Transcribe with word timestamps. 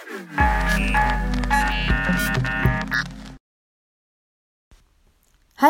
Hi 0.00 0.06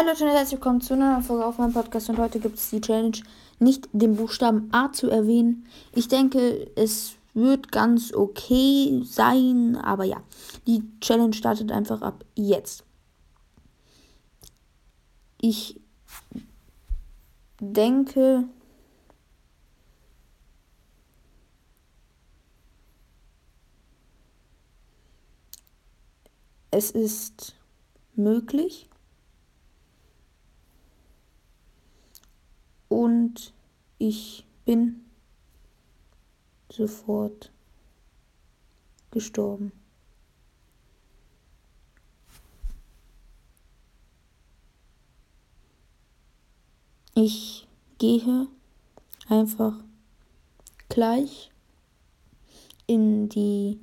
Leute 0.06 0.25
und 0.25 0.30
herzlich 0.30 0.53
willkommen 0.53 0.80
zu 0.80 0.95
einer 0.95 1.12
neuen 1.12 1.22
Folge 1.25 1.45
auf 1.45 1.58
meinem 1.58 1.72
Podcast 1.72 2.10
und 2.10 2.18
heute 2.18 2.38
gibt 2.38 2.56
es 2.56 2.71
die 2.71 2.80
Challenge, 2.80 3.19
nicht 3.58 3.88
den 3.93 4.14
Buchstaben 4.14 4.69
A 4.72 4.93
zu 4.93 5.11
erwähnen. 5.11 5.66
Ich 5.93 6.06
denke, 6.06 6.71
es 6.77 7.16
wird 7.35 7.72
ganz 7.72 8.14
okay 8.14 9.03
sein, 9.04 9.77
aber 9.77 10.04
ja, 10.04 10.22
die 10.68 10.84
Challenge 11.00 11.32
startet 11.32 11.72
einfach 11.72 12.00
ab 12.02 12.24
jetzt. 12.36 12.84
Ich 15.40 15.80
denke, 17.58 18.44
es 26.70 26.90
ist 26.90 27.56
möglich 28.14 28.88
und 32.88 33.52
ich 33.98 34.46
bin 34.64 35.05
sofort 36.70 37.52
gestorben. 39.10 39.72
Ich 47.14 47.66
gehe 47.98 48.46
einfach 49.28 49.74
gleich 50.88 51.50
in 52.86 53.28
die 53.28 53.78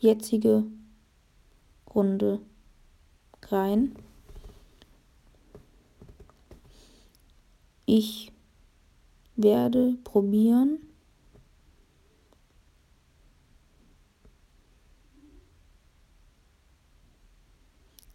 jetzige 0.00 0.64
Runde 1.94 2.40
rein. 3.48 3.94
Ich 7.84 8.32
werde 9.36 9.96
probieren, 10.04 10.78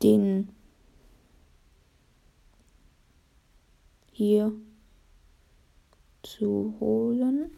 den 0.01 0.49
hier 4.11 4.53
zu 6.23 6.75
holen. 6.79 7.51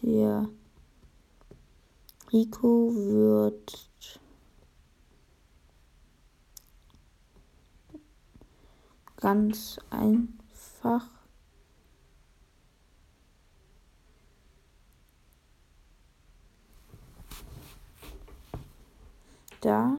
Hier. 0.00 0.48
Rico 2.32 2.94
wird. 2.94 3.90
Ganz 9.16 9.80
einfach. 9.90 11.06
Da. 19.60 19.96